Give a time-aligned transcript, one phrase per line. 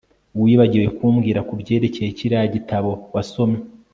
[0.41, 3.61] Wibagiwe kumbwira kubyerekeye kiriya gitabo wasomye